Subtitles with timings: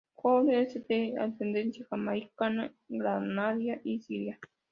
[0.15, 4.39] Jourdan es de ascendencia jamaicana, granadina y siria.